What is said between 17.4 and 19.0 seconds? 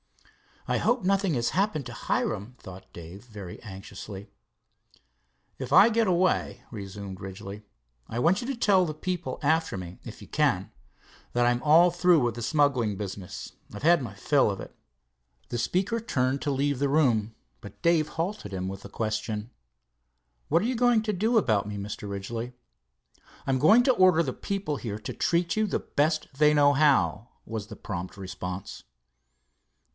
but Dave halted him with the